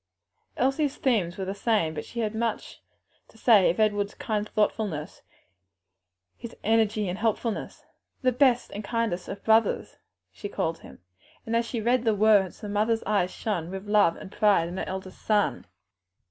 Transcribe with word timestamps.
Elsie's 0.57 0.97
themes 0.97 1.37
were 1.37 1.45
the 1.45 1.53
same, 1.53 1.93
but 1.93 2.03
she 2.03 2.21
had 2.21 2.33
much 2.33 2.81
to 3.27 3.37
say 3.37 3.69
of 3.69 3.79
Edward's 3.79 4.15
kind 4.15 4.49
thoughtfulness, 4.49 5.21
his 6.35 6.55
energy 6.63 7.07
and 7.07 7.19
helpfulness; 7.19 7.85
"the 8.23 8.31
best 8.31 8.71
and 8.71 8.83
kindest 8.83 9.27
of 9.29 9.43
brothers," 9.43 9.97
she 10.31 10.49
called 10.49 10.79
him, 10.79 11.03
and 11.45 11.55
as 11.55 11.67
she 11.67 11.79
read 11.79 12.03
the 12.03 12.15
words 12.15 12.61
the 12.61 12.67
mother's 12.67 13.03
eyes 13.03 13.29
shone 13.29 13.69
with 13.69 13.87
love 13.87 14.15
and 14.15 14.31
pride 14.31 14.67
in 14.67 14.77
her 14.77 14.85
eldest 14.87 15.21
son. 15.21 15.67